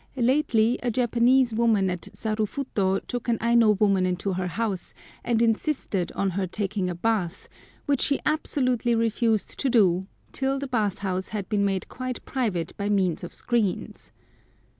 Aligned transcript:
Lately 0.15 0.79
a 0.81 0.89
Japanese 0.89 1.53
woman 1.53 1.87
at 1.87 2.09
Sarufuto 2.11 3.05
took 3.05 3.27
an 3.27 3.37
Aino 3.39 3.69
woman 3.75 4.07
into 4.07 4.33
her 4.33 4.47
house, 4.47 4.95
and 5.23 5.43
insisted 5.43 6.11
on 6.13 6.31
her 6.31 6.47
taking 6.47 6.89
a 6.89 6.95
bath, 6.95 7.47
which 7.85 8.01
she 8.01 8.19
absolutely 8.25 8.95
refused 8.95 9.59
to 9.59 9.69
do 9.69 10.07
till 10.31 10.57
the 10.57 10.65
bath 10.67 10.97
house 11.05 11.27
had 11.27 11.47
been 11.49 11.63
made 11.63 11.87
quite 11.87 12.25
private 12.25 12.75
by 12.77 12.89
means 12.89 13.23
of 13.23 13.31
screens. 13.31 14.11